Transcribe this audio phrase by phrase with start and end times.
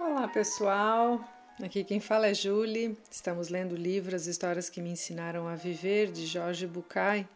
[0.00, 1.28] Olá pessoal,
[1.60, 2.96] aqui quem fala é Julie.
[3.10, 7.28] Estamos lendo o livro As Histórias que Me Ensinaram a Viver, de Jorge Bucay.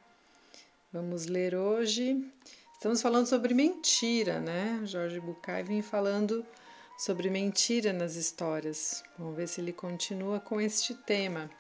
[0.93, 2.25] Vamos ler hoje.
[2.72, 4.80] Estamos falando sobre mentira, né?
[4.85, 6.46] Jorge Bucay vem falando
[6.96, 9.03] sobre mentira nas histórias.
[9.18, 11.50] Vamos ver se ele continua com este tema.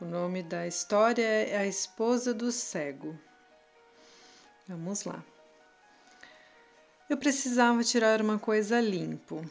[0.00, 3.18] O nome da história é A Esposa do Cego.
[4.68, 5.24] Vamos lá.
[7.10, 9.44] Eu precisava tirar uma coisa limpo.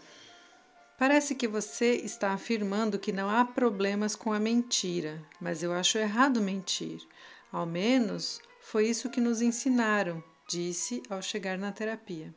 [1.05, 5.98] Parece que você está afirmando que não há problemas com a mentira, mas eu acho
[5.98, 7.05] errado mentir.
[7.52, 12.34] Ao menos foi isso que nos ensinaram, disse ao chegar na terapia.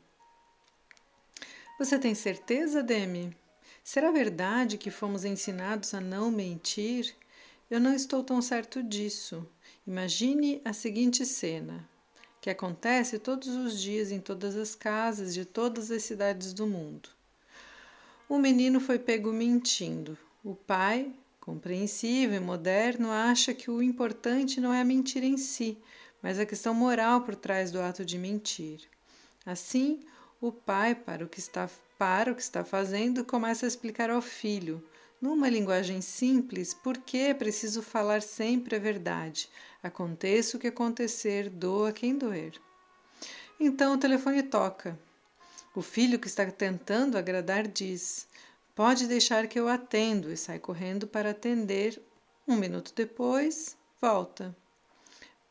[1.79, 3.37] Você tem certeza, Demi?
[3.85, 7.15] Será verdade que fomos ensinados a não mentir?
[7.71, 9.49] Eu não estou tão certo disso.
[9.87, 11.89] Imagine a seguinte cena,
[12.41, 17.16] que acontece todos os dias em todas as casas de todas as cidades do mundo.
[18.29, 20.19] O menino foi pego mentindo.
[20.43, 25.79] O pai, compreensível e moderno, acha que o importante não é a mentira em si,
[26.21, 28.81] mas a questão moral por trás do ato de mentir.
[29.45, 30.01] Assim,
[30.41, 34.21] o pai, para o que está, para o que está fazendo, começa a explicar ao
[34.21, 34.83] filho,
[35.21, 39.49] numa linguagem simples, por que é preciso falar sempre a verdade.
[39.81, 42.61] Aconteça o que acontecer, doa quem doer.
[43.61, 44.99] Então o telefone toca.
[45.77, 48.27] O filho que está tentando agradar diz:
[48.75, 52.01] Pode deixar que eu atendo, e sai correndo para atender.
[52.49, 54.57] Um minuto depois, volta.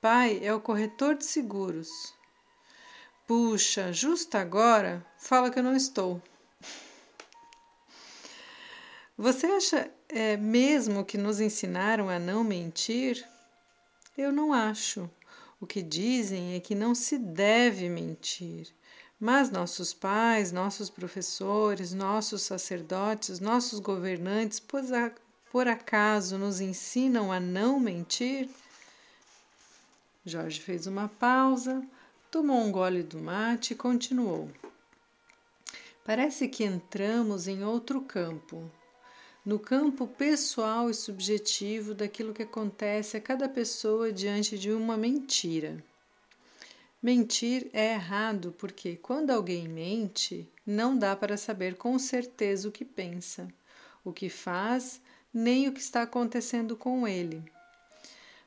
[0.02, 2.12] Pai é o corretor de seguros.
[3.28, 6.20] Puxa, justo agora, fala que eu não estou.
[9.16, 13.24] Você acha é, mesmo que nos ensinaram a não mentir?
[14.18, 15.08] Eu não acho.
[15.62, 18.74] O que dizem é que não se deve mentir.
[19.20, 24.62] Mas nossos pais, nossos professores, nossos sacerdotes, nossos governantes,
[25.52, 28.50] por acaso nos ensinam a não mentir?
[30.26, 31.82] Jorge fez uma pausa,
[32.30, 34.50] tomou um gole do mate e continuou.
[36.04, 38.70] Parece que entramos em outro campo,
[39.46, 45.82] no campo pessoal e subjetivo daquilo que acontece a cada pessoa diante de uma mentira.
[47.02, 52.84] Mentir é errado porque, quando alguém mente, não dá para saber com certeza o que
[52.84, 53.48] pensa,
[54.04, 55.02] o que faz,
[55.34, 57.44] nem o que está acontecendo com ele.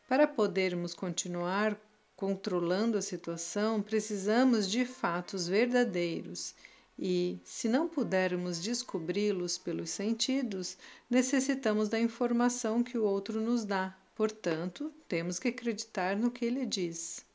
[0.08, 1.78] Para podermos continuar
[2.16, 6.54] controlando a situação, precisamos de fatos verdadeiros
[6.98, 10.76] e, se não pudermos descobri-los pelos sentidos,
[11.08, 13.96] necessitamos da informação que o outro nos dá.
[14.16, 17.27] Portanto, temos que acreditar no que ele diz.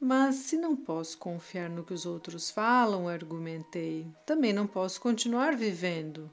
[0.00, 5.56] Mas se não posso confiar no que os outros falam, argumentei, também não posso continuar
[5.56, 6.30] vivendo.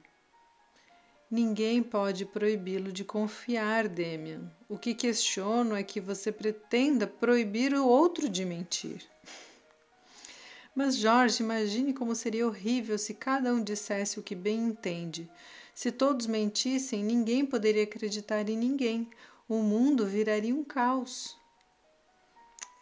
[1.31, 4.51] Ninguém pode proibi-lo de confiar, Demian.
[4.69, 9.03] O que questiono é que você pretenda proibir o outro de mentir.
[10.75, 15.27] Mas, Jorge, imagine como seria horrível se cada um dissesse o que bem entende.
[15.73, 19.09] Se todos mentissem, ninguém poderia acreditar em ninguém.
[19.49, 21.35] O mundo viraria um caos.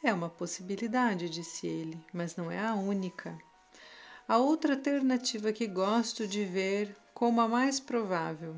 [0.03, 3.39] É uma possibilidade, disse ele, mas não é a única.
[4.27, 8.53] A outra alternativa que gosto de ver como a mais provável.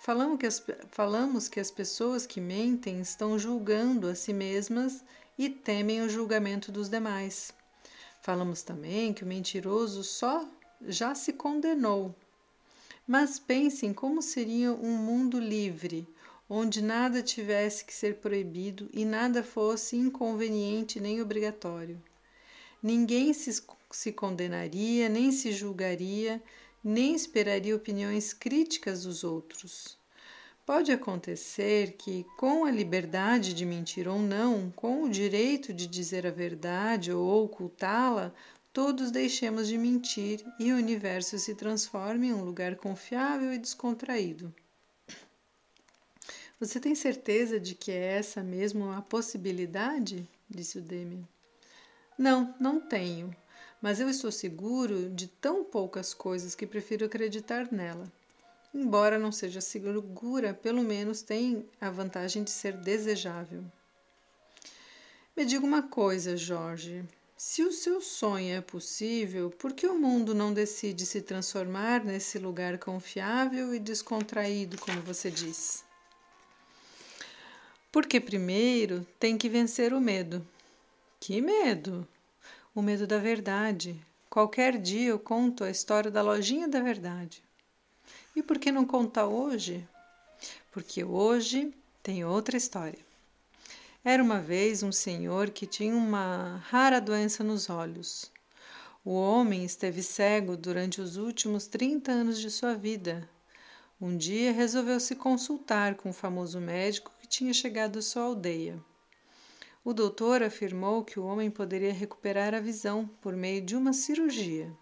[0.00, 5.04] Falamos que, as, falamos que as pessoas que mentem estão julgando a si mesmas
[5.38, 7.52] e temem o julgamento dos demais.
[8.20, 10.48] Falamos também que o mentiroso só
[10.82, 12.12] já se condenou.
[13.06, 16.08] Mas pensem como seria um mundo livre,
[16.52, 22.02] onde nada tivesse que ser proibido e nada fosse inconveniente nem obrigatório.
[22.82, 23.62] Ninguém se,
[23.92, 26.42] se condenaria, nem se julgaria,
[26.82, 29.96] nem esperaria opiniões críticas dos outros.
[30.66, 36.26] Pode acontecer que, com a liberdade de mentir ou não, com o direito de dizer
[36.26, 38.34] a verdade ou ocultá-la,
[38.72, 44.52] todos deixemos de mentir e o universo se transforme em um lugar confiável e descontraído.
[46.60, 50.28] Você tem certeza de que é essa mesmo a possibilidade?
[50.46, 51.26] disse o Demi.
[52.18, 53.34] Não, não tenho,
[53.80, 58.12] mas eu estou seguro de tão poucas coisas que prefiro acreditar nela.
[58.74, 63.64] Embora não seja segura, pelo menos tem a vantagem de ser desejável.
[65.34, 67.02] Me diga uma coisa, Jorge.
[67.38, 72.38] Se o seu sonho é possível, por que o mundo não decide se transformar nesse
[72.38, 75.88] lugar confiável e descontraído, como você diz?
[77.92, 80.46] Porque primeiro tem que vencer o medo.
[81.18, 82.06] Que medo?
[82.74, 84.00] O medo da verdade.
[84.28, 87.42] Qualquer dia eu conto a história da lojinha da verdade.
[88.36, 89.86] E por que não contar hoje?
[90.70, 92.98] Porque hoje tem outra história.
[94.04, 98.30] Era uma vez um senhor que tinha uma rara doença nos olhos.
[99.04, 103.28] O homem esteve cego durante os últimos 30 anos de sua vida.
[104.00, 108.82] Um dia resolveu se consultar com o famoso médico que tinha chegado à sua aldeia.
[109.84, 114.74] O doutor afirmou que o homem poderia recuperar a visão por meio de uma cirurgia.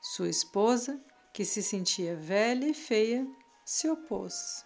[0.00, 1.00] Sua esposa,
[1.32, 3.26] que se sentia velha e feia,
[3.64, 4.64] se opôs.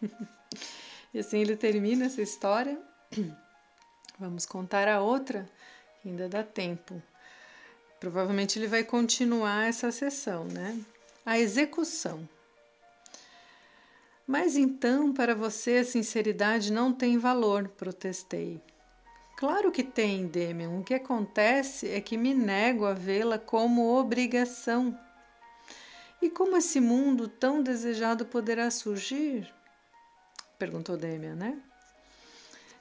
[1.12, 2.80] e assim ele termina essa história.
[4.16, 5.50] Vamos contar a outra,
[6.04, 7.02] ainda dá tempo.
[7.98, 10.80] Provavelmente ele vai continuar essa sessão, né?
[11.28, 12.26] A execução.
[14.26, 18.58] Mas então, para você, a sinceridade não tem valor, protestei.
[19.36, 20.70] Claro que tem, Demian.
[20.70, 24.98] O que acontece é que me nego a vê-la como obrigação.
[26.22, 29.52] E como esse mundo tão desejado poderá surgir?
[30.58, 31.60] perguntou Demian, né?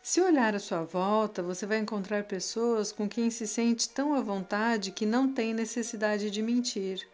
[0.02, 4.22] Se olhar à sua volta, você vai encontrar pessoas com quem se sente tão à
[4.22, 7.06] vontade que não tem necessidade de mentir.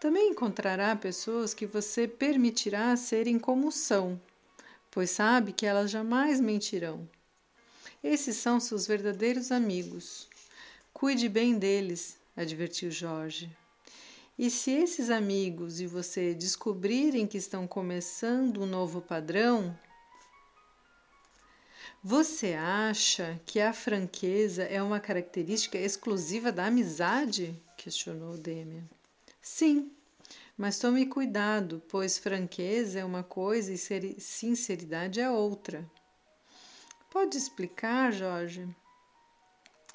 [0.00, 4.20] Também encontrará pessoas que você permitirá serem como são,
[4.90, 7.08] pois sabe que elas jamais mentirão.
[8.04, 10.28] Esses são seus verdadeiros amigos.
[10.92, 13.50] Cuide bem deles, advertiu Jorge.
[14.38, 19.76] E se esses amigos e você descobrirem que estão começando um novo padrão,
[22.04, 27.60] você acha que a franqueza é uma característica exclusiva da amizade?
[27.78, 28.95] questionou Demian.
[29.48, 29.92] Sim,
[30.58, 33.78] mas tome cuidado, pois franqueza é uma coisa e
[34.20, 35.88] sinceridade é outra.
[37.08, 38.68] Pode explicar, Jorge?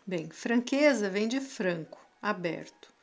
[0.08, 2.94] Bem, franqueza vem de franco, aberto.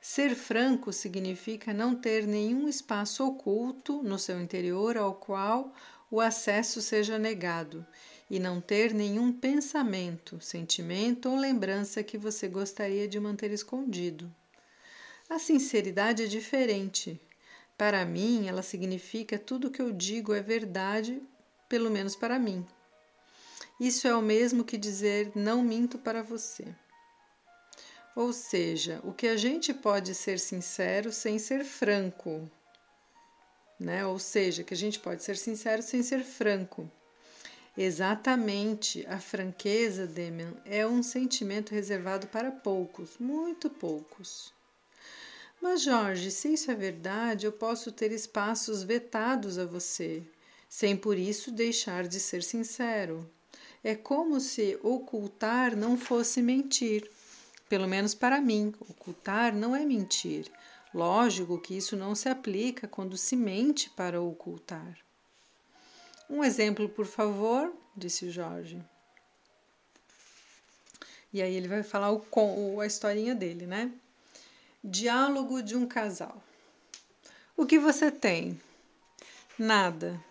[0.00, 5.74] Ser franco significa não ter nenhum espaço oculto no seu interior ao qual
[6.08, 7.84] o acesso seja negado
[8.30, 14.32] e não ter nenhum pensamento, sentimento ou lembrança que você gostaria de manter escondido.
[15.28, 17.20] A sinceridade é diferente.
[17.76, 21.20] Para mim, ela significa tudo que eu digo é verdade,
[21.68, 22.64] pelo menos para mim.
[23.80, 26.64] Isso é o mesmo que dizer não minto para você.
[28.14, 32.48] Ou seja, o que a gente pode ser sincero sem ser franco.
[33.80, 34.06] Né?
[34.06, 36.90] Ou seja, que a gente pode ser sincero sem ser franco.
[37.76, 44.55] Exatamente, a franqueza, Demian, é um sentimento reservado para poucos, muito poucos.
[45.60, 50.22] Mas, Jorge, se isso é verdade, eu posso ter espaços vetados a você,
[50.68, 53.28] sem por isso deixar de ser sincero.
[53.82, 57.10] É como se ocultar não fosse mentir.
[57.68, 60.50] Pelo menos para mim, ocultar não é mentir.
[60.94, 64.96] Lógico que isso não se aplica quando se mente para ocultar.
[66.28, 68.82] Um exemplo, por favor, disse Jorge.
[71.32, 73.92] E aí ele vai falar o, a historinha dele, né?
[74.88, 76.40] Diálogo de um casal.
[77.56, 78.60] O que você tem?
[79.58, 80.22] Nada.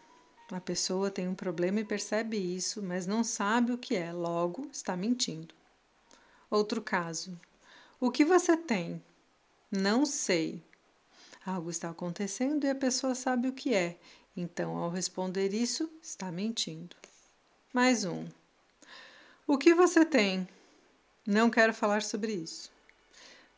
[0.49, 4.69] A pessoa tem um problema e percebe isso, mas não sabe o que é, logo
[4.71, 5.53] está mentindo.
[6.49, 7.37] Outro caso.
[7.99, 9.03] O que você tem?
[9.69, 10.63] Não sei.
[11.45, 13.97] Algo está acontecendo e a pessoa sabe o que é,
[14.37, 16.95] então, ao responder isso, está mentindo.
[17.73, 18.25] Mais um.
[19.45, 20.47] O que você tem?
[21.27, 22.73] Não quero falar sobre isso.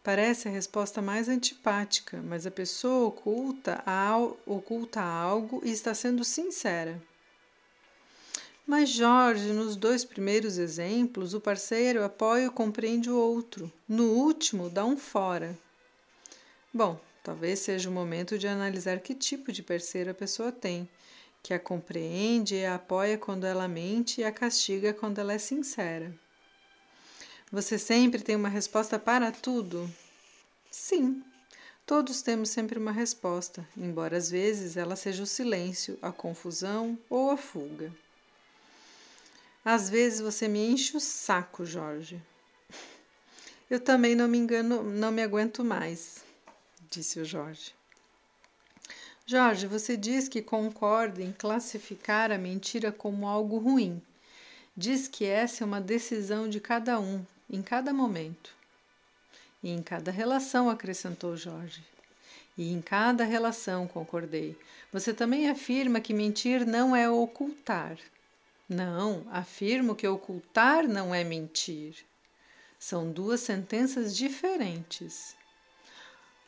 [0.08, 3.84] Parece a resposta mais antipática, mas a pessoa oculta,
[4.46, 7.04] oculta algo e está sendo sincera.
[8.66, 13.70] Mas Jorge, nos dois primeiros exemplos, o parceiro apoia e compreende o outro.
[13.86, 15.60] No último, dá um fora.
[16.74, 20.88] Bom, talvez seja o momento de analisar que tipo de parceiro a pessoa tem,
[21.44, 25.38] que a compreende e a apoia quando ela mente e a castiga quando ela é
[25.38, 26.18] sincera.
[27.50, 29.90] Você sempre tem uma resposta para tudo?
[30.70, 31.24] Sim,
[31.86, 37.32] todos temos sempre uma resposta, embora às vezes ela seja o silêncio, a confusão ou
[37.32, 37.90] a fuga.
[39.64, 42.22] Às vezes você me enche o saco, Jorge.
[43.70, 46.26] Eu também não me engano, não me aguento mais,
[46.92, 47.74] disse o Jorge.
[49.26, 54.02] Jorge, você diz que concorda em classificar a mentira como algo ruim.
[54.76, 58.56] Diz que essa é uma decisão de cada um, em cada momento.
[59.64, 61.84] E em cada relação, acrescentou Jorge.
[62.58, 64.58] E em cada relação, concordei.
[64.92, 67.98] Você também afirma que mentir não é ocultar.
[68.68, 71.96] Não, afirmo que ocultar não é mentir.
[72.80, 75.36] São duas sentenças diferentes.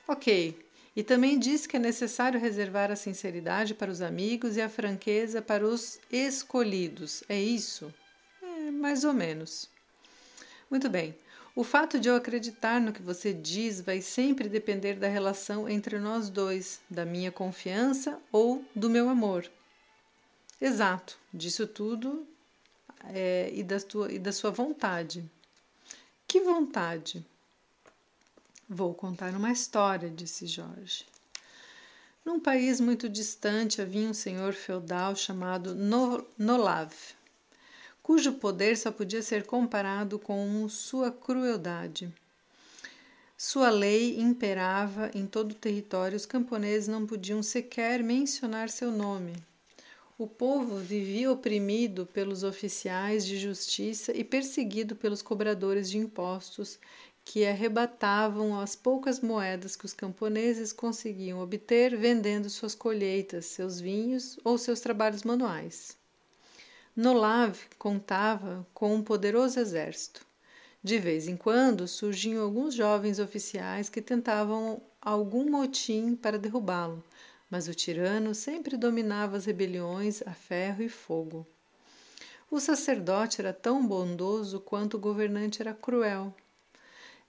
[0.08, 0.60] Ok,
[0.96, 5.42] e também diz que é necessário reservar a sinceridade para os amigos e a franqueza
[5.42, 7.24] para os escolhidos.
[7.30, 7.94] É isso?
[8.42, 9.70] É, mais ou menos.
[10.70, 11.16] Muito bem.
[11.56, 16.00] O fato de eu acreditar no que você diz vai sempre depender da relação entre
[16.00, 19.50] nós dois, da minha confiança ou do meu amor.
[20.62, 22.26] Exato, disso tudo
[23.06, 25.30] é, e, da tua, e da sua vontade.
[26.28, 27.26] Que vontade?
[28.68, 31.06] Vou contar uma história, disse Jorge.
[32.24, 35.74] Num país muito distante havia um senhor feudal chamado
[36.38, 36.94] Nolav
[38.10, 42.12] cujo poder só podia ser comparado com sua crueldade.
[43.38, 49.34] Sua lei imperava em todo o território, os camponeses não podiam sequer mencionar seu nome.
[50.18, 56.80] O povo vivia oprimido pelos oficiais de justiça e perseguido pelos cobradores de impostos,
[57.24, 64.40] que arrebatavam as poucas moedas que os camponeses conseguiam obter vendendo suas colheitas, seus vinhos
[64.44, 65.99] ou seus trabalhos manuais.
[67.02, 70.26] Nolav contava com um poderoso exército.
[70.84, 77.02] De vez em quando surgiam alguns jovens oficiais que tentavam algum motim para derrubá-lo,
[77.50, 81.48] mas o tirano sempre dominava as rebeliões a ferro e fogo.
[82.52, 86.36] O sacerdote era tão bondoso quanto o governante era cruel.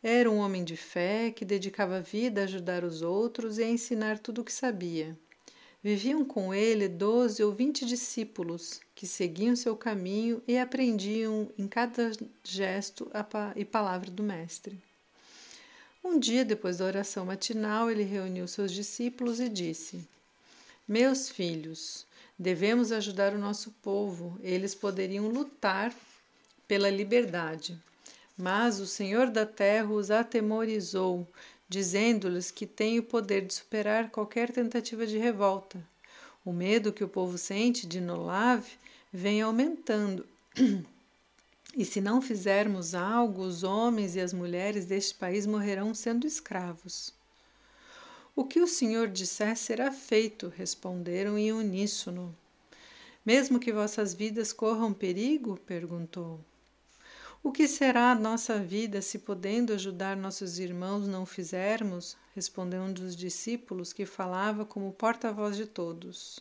[0.02, 3.68] Era um homem de fé que dedicava a vida a ajudar os outros e a
[3.68, 5.16] ensinar tudo o que sabia.
[5.82, 12.12] Viviam com ele doze ou vinte discípulos que seguiam seu caminho e aprendiam em cada
[12.44, 13.10] gesto
[13.56, 14.78] e palavra do Mestre.
[16.04, 20.06] Um dia, depois da oração matinal, ele reuniu seus discípulos e disse:
[20.86, 22.06] Meus filhos,
[22.38, 24.38] devemos ajudar o nosso povo.
[24.42, 25.94] Eles poderiam lutar
[26.68, 27.78] pela liberdade.
[28.36, 31.26] Mas o Senhor da terra os atemorizou,
[31.70, 35.80] dizendo-lhes que tem o poder de superar qualquer tentativa de revolta.
[36.44, 38.66] O medo que o povo sente de Nolav
[39.12, 40.26] vem aumentando.
[41.76, 47.14] E se não fizermos algo, os homens e as mulheres deste país morrerão sendo escravos.
[48.34, 52.36] O que o Senhor disser será feito, responderam em uníssono.
[53.24, 55.60] Mesmo que vossas vidas corram perigo?
[55.64, 56.40] perguntou.
[57.42, 62.14] O que será a nossa vida se, podendo ajudar nossos irmãos, não fizermos?
[62.34, 66.38] Respondeu um dos discípulos que falava como porta-voz de todos.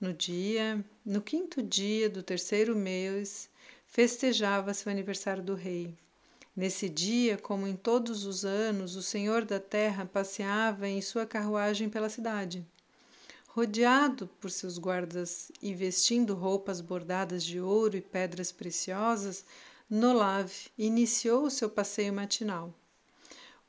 [0.00, 3.50] No dia, no quinto dia do terceiro mês,
[3.86, 5.94] festejava-se o aniversário do rei.
[6.56, 11.90] Nesse dia, como em todos os anos, o Senhor da Terra passeava em sua carruagem
[11.90, 12.66] pela cidade.
[13.46, 19.44] Rodeado por seus guardas e vestindo roupas bordadas de ouro e pedras preciosas,
[19.94, 22.72] Nolav iniciou seu passeio matinal.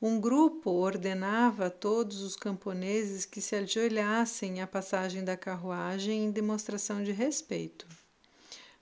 [0.02, 6.32] Um grupo ordenava a todos os camponeses que se ajoelhassem à passagem da carruagem em
[6.32, 7.86] demonstração de respeito.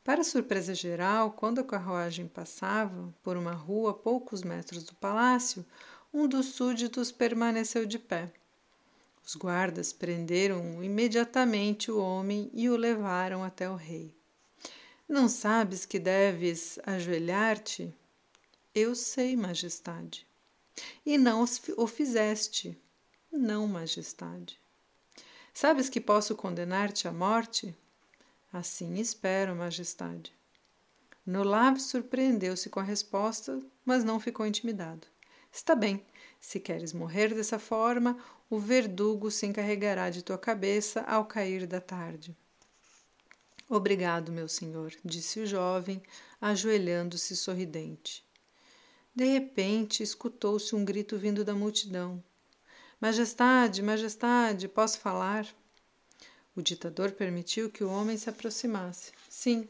[0.04, 5.66] Para surpresa geral, quando a carruagem passava por uma rua a poucos metros do palácio,
[6.14, 8.32] um dos súditos permaneceu de pé.
[9.26, 14.21] Os guardas prenderam imediatamente o homem e o levaram até o rei.
[15.12, 17.94] Não sabes que deves ajoelhar-te?
[18.74, 20.26] Eu sei, majestade.
[21.06, 21.44] E não
[21.76, 22.80] o fizeste?
[23.30, 24.58] Não, majestade.
[25.54, 27.76] Sabes que posso condenar-te à morte?
[28.54, 30.34] Assim espero, majestade.
[31.26, 35.06] Nolav surpreendeu-se com a resposta, mas não ficou intimidado.
[35.52, 36.06] Está bem,
[36.40, 38.18] se queres morrer dessa forma,
[38.50, 42.34] o verdugo se encarregará de tua cabeça ao cair da tarde.
[43.74, 46.04] Obrigado, meu senhor, disse o jovem,
[46.42, 48.22] ajoelhando-se sorridente.
[49.16, 52.22] De repente, escutou-se um grito vindo da multidão.
[53.00, 55.48] Majestade, majestade, posso falar?
[56.54, 59.14] O ditador permitiu que o homem se aproximasse.
[59.30, 59.70] Sim,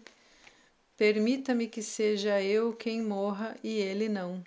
[0.97, 4.43] permita-me que seja eu quem morra e ele não.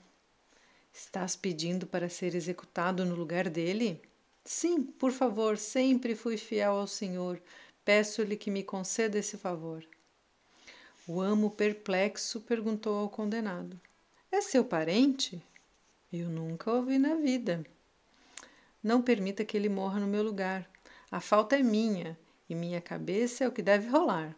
[0.92, 4.02] Estás pedindo para ser executado no lugar dele?
[4.44, 7.40] Sim, por favor, sempre fui fiel ao Senhor.
[7.84, 9.84] Peço-lhe que me conceda esse favor.
[11.06, 13.78] O amo perplexo perguntou ao condenado:
[14.32, 15.42] É seu parente?
[16.12, 17.64] Eu nunca ouvi na vida.
[18.82, 20.68] Não permita que ele morra no meu lugar.
[21.10, 24.34] A falta é minha e minha cabeça é o que deve rolar.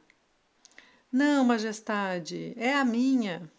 [1.11, 3.51] Não, majestade, é a minha.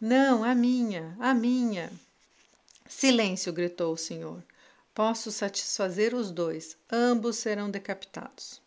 [0.00, 1.92] Não, a minha, a minha.
[2.88, 4.42] Silêncio, gritou o senhor.
[4.94, 8.60] Posso satisfazer os dois, ambos serão decapitados.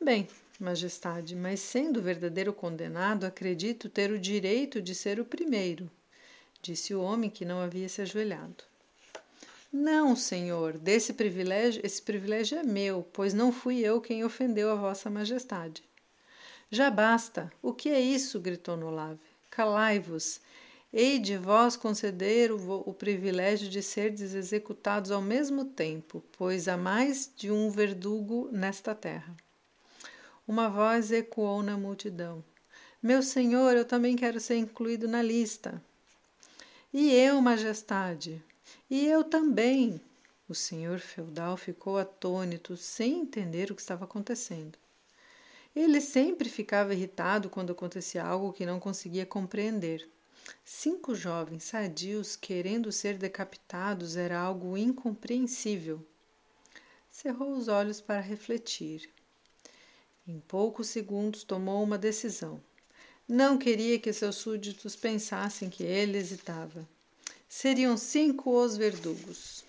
[0.00, 0.28] Bem,
[0.60, 5.90] Majestade, mas sendo verdadeiro condenado, acredito ter o direito de ser o primeiro.
[6.62, 8.64] disse o homem que não havia se ajoelhado.
[9.72, 14.74] Não, senhor, desse privilégio, esse privilégio é meu, pois não fui eu quem ofendeu a
[14.74, 15.82] vossa majestade.
[16.70, 17.52] Já basta.
[17.62, 18.40] O que é isso?
[18.40, 19.20] gritou Nolave.
[19.50, 20.40] Calai-vos.
[20.92, 26.76] Hei de vós conceder o, o privilégio de serdes executados ao mesmo tempo, pois há
[26.76, 29.36] mais de um verdugo nesta terra.
[30.48, 32.42] Uma voz ecoou na multidão.
[33.02, 35.84] Meu senhor, eu também quero ser incluído na lista.
[36.90, 38.42] E eu, majestade?
[38.88, 40.00] E eu também.
[40.48, 44.78] O senhor feudal ficou atônito, sem entender o que estava acontecendo.
[45.76, 50.08] Ele sempre ficava irritado quando acontecia algo que não conseguia compreender.
[50.64, 56.02] Cinco jovens sadios querendo ser decapitados era algo incompreensível.
[57.10, 59.10] Cerrou os olhos para refletir.
[60.28, 62.62] Em poucos segundos tomou uma decisão.
[63.26, 66.86] Não queria que seus súditos pensassem que ele hesitava.
[67.48, 69.64] Seriam cinco os verdugos.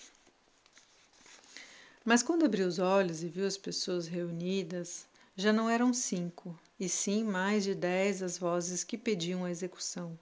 [2.03, 6.89] Mas quando abriu os olhos e viu as pessoas reunidas, já não eram cinco, e
[6.89, 10.19] sim mais de dez as vozes que pediam a execução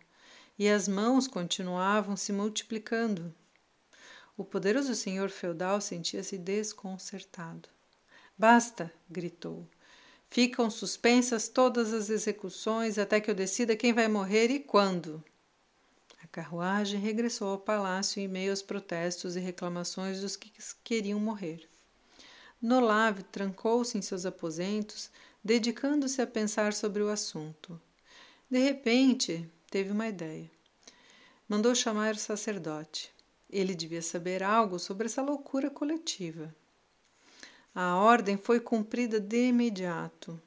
[0.58, 3.34] e as mãos continuavam se multiplicando.
[4.36, 7.70] O poderoso senhor feudal sentia-se desconcertado.
[8.38, 8.92] Basta!
[9.10, 9.68] gritou.
[10.30, 15.24] Ficam suspensas todas as execuções até que eu decida quem vai morrer e quando.
[16.22, 20.52] A carruagem regressou ao palácio em meio aos protestos e reclamações dos que
[20.84, 21.68] queriam morrer.
[22.62, 25.10] Nolave trancou-se em seus aposentos,
[25.44, 27.80] dedicando-se a pensar sobre o assunto.
[28.50, 30.50] De repente, teve uma ideia.
[31.48, 33.14] Mandou chamar o sacerdote.
[33.50, 36.54] Ele devia saber algo sobre essa loucura coletiva.
[37.74, 40.42] A ordem foi cumprida de imediato.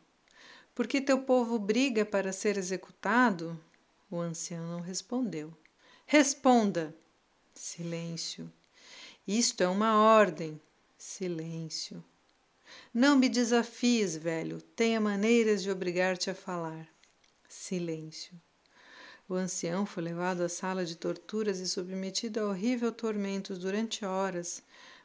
[0.75, 3.59] Porque teu povo briga para ser executado?
[4.11, 5.53] O ancião não respondeu.
[6.07, 6.95] Responda!
[7.55, 8.51] Silêncio.
[9.27, 10.61] Isto é uma ordem.
[10.97, 12.03] Silêncio.
[12.93, 14.61] Não me desafies, velho.
[14.61, 16.89] Tenha maneiras de obrigar-te a falar.
[17.49, 18.33] Silêncio.
[19.29, 24.63] O ancião foi levado à sala de torturas e submetido a horrível tormentos durante horas,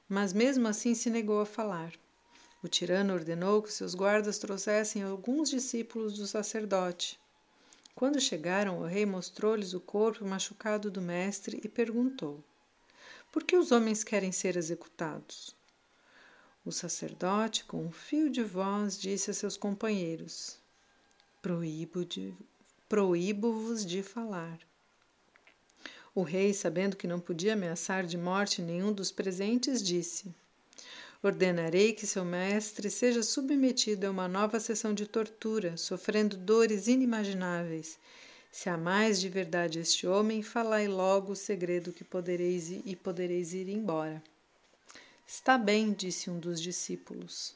[0.10, 1.94] mas mesmo assim se negou a falar.
[2.66, 7.20] O tirano ordenou que seus guardas trouxessem alguns discípulos do sacerdote.
[7.94, 12.44] Quando chegaram, o rei mostrou-lhes o corpo machucado do mestre e perguntou:
[13.32, 15.56] Por que os homens querem ser executados?
[16.66, 20.58] O sacerdote, com um fio de voz, disse a seus companheiros:
[21.44, 22.36] Proíbo de
[22.90, 24.58] proíbo-vos de falar.
[26.16, 30.34] O rei, sabendo que não podia ameaçar de morte nenhum dos presentes, disse:
[31.26, 37.98] Ordenarei que seu mestre seja submetido a uma nova sessão de tortura, sofrendo dores inimagináveis.
[38.52, 43.54] Se há mais de verdade este homem, falai logo o segredo que podereis e podereis
[43.54, 44.22] ir embora.
[45.26, 47.56] Está bem, disse um dos discípulos.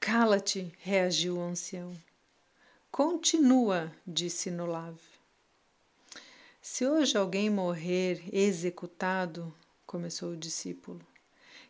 [0.00, 1.94] Cala-te, reagiu o ancião.
[2.90, 4.96] Continua, disse Nolav.
[6.62, 9.54] Se hoje alguém morrer executado,
[9.86, 11.06] começou o discípulo.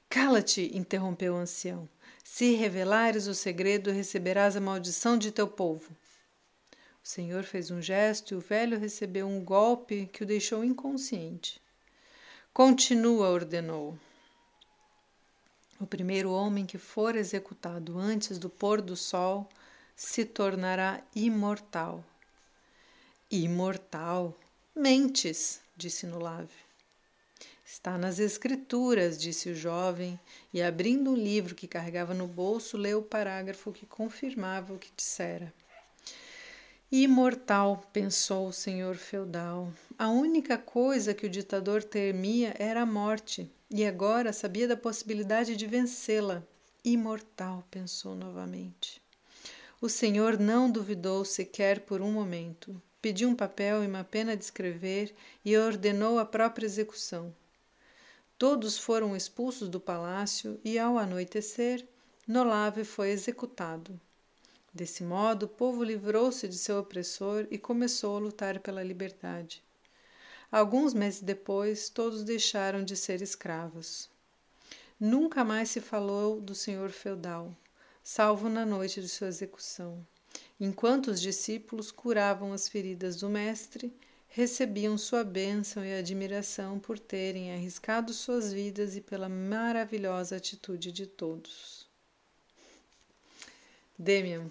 [0.09, 1.89] Cala-te, interrompeu o ancião.
[2.25, 5.95] Se revelares o segredo, receberás a maldição de teu povo.
[7.05, 11.61] O senhor fez um gesto e o velho recebeu um golpe que o deixou inconsciente.
[12.53, 13.97] Continua, ordenou.
[15.79, 19.49] O primeiro homem que for executado antes do pôr do sol
[19.95, 22.05] se tornará imortal.
[23.31, 24.37] Imortal?
[24.75, 26.66] Mentes, disse Nulave.
[27.69, 30.21] Está nas Escrituras, disse o jovem,
[30.55, 34.93] e abrindo um livro que carregava no bolso, leu o parágrafo que confirmava o que
[34.97, 35.53] dissera.
[36.93, 39.73] Imortal, pensou o senhor feudal.
[39.99, 45.57] A única coisa que o ditador temia era a morte, e agora sabia da possibilidade
[45.57, 46.45] de vencê-la.
[46.85, 49.03] Imortal, pensou novamente.
[49.81, 52.81] O senhor não duvidou sequer por um momento.
[53.03, 55.13] Pediu um papel e uma pena de escrever
[55.45, 57.35] e ordenou a própria execução.
[58.39, 61.87] Todos foram expulsos do palácio e, ao anoitecer,
[62.27, 64.01] Nolave foi executado.
[64.73, 69.63] Desse modo, o povo livrou-se de seu opressor e começou a lutar pela liberdade.
[70.53, 74.11] Alguns meses depois, todos deixaram de ser escravos.
[75.01, 77.55] Nunca mais se falou do senhor feudal
[78.07, 80.07] salvo na noite de sua execução.
[80.61, 83.93] Enquanto os discípulos curavam as feridas do Mestre,
[84.29, 91.07] recebiam sua bênção e admiração por terem arriscado suas vidas e pela maravilhosa atitude de
[91.07, 91.87] todos.
[93.99, 94.51] Demian,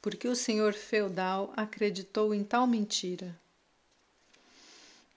[0.00, 3.40] porque o senhor feudal acreditou em tal mentira?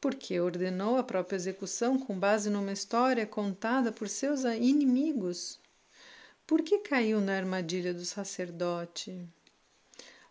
[0.05, 5.59] porque ordenou a própria execução com base numa história contada por seus inimigos.
[6.45, 9.19] Por que caiu na armadilha do sacerdote?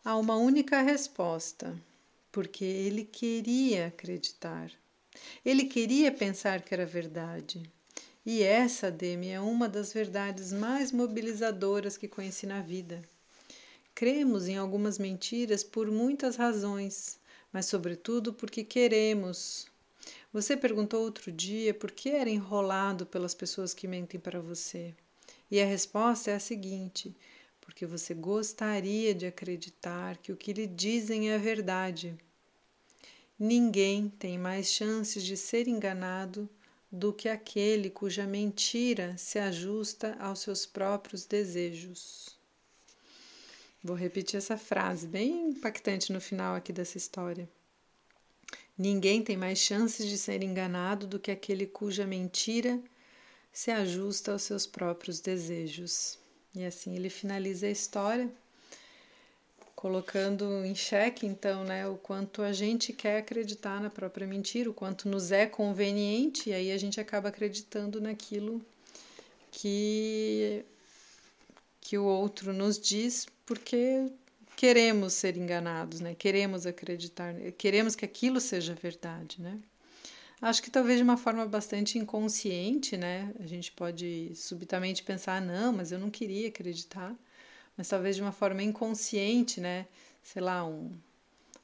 [0.05, 1.77] Há uma única resposta:
[2.35, 4.69] porque ele queria acreditar.
[5.45, 7.63] Ele queria pensar que era verdade.
[8.27, 13.01] E essa, Demi, é uma das verdades mais mobilizadoras que conheci na vida.
[13.95, 17.21] Cremos em algumas mentiras por muitas razões,
[17.53, 19.69] mas, sobretudo, porque queremos.
[20.33, 24.93] Você perguntou outro dia por que era enrolado pelas pessoas que mentem para você.
[25.49, 27.15] E a resposta é a seguinte:
[27.61, 32.15] porque você gostaria de acreditar que o que lhe dizem é verdade.
[33.39, 36.49] Ninguém tem mais chances de ser enganado
[36.91, 42.39] do que aquele cuja mentira se ajusta aos seus próprios desejos.
[43.83, 47.49] Vou repetir essa frase, bem impactante no final aqui dessa história.
[48.79, 52.81] Ninguém tem mais chances de ser enganado do que aquele cuja mentira
[53.53, 56.19] se ajusta aos seus próprios desejos.
[56.55, 58.33] E assim ele finaliza a história
[59.85, 64.73] colocando em xeque, então, né, o quanto a gente quer acreditar na própria mentira, o
[64.73, 68.65] quanto nos é conveniente, e aí a gente acaba acreditando naquilo
[69.51, 70.65] que,
[71.83, 74.11] que o outro nos diz, porque
[74.57, 76.15] queremos ser enganados, né?
[76.15, 79.61] Queremos acreditar, queremos que aquilo seja verdade, né?
[80.41, 83.35] Acho que talvez de uma forma bastante inconsciente, né?
[83.39, 87.15] A gente pode subitamente pensar, não, mas eu não queria acreditar
[87.77, 89.87] mas talvez de uma forma inconsciente, né?
[90.23, 90.91] Sei lá, um,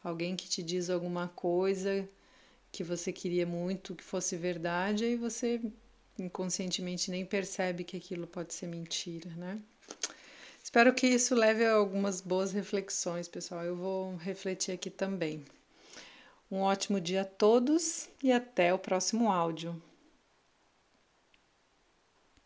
[0.02, 2.08] alguém que te diz alguma coisa
[2.72, 5.60] que você queria muito que fosse verdade, e você
[6.18, 9.60] inconscientemente nem percebe que aquilo pode ser mentira, né?
[10.62, 13.64] Espero que isso leve a algumas boas reflexões, pessoal.
[13.64, 15.44] Eu vou refletir aqui também.
[16.50, 19.80] Um ótimo dia a todos e até o próximo áudio.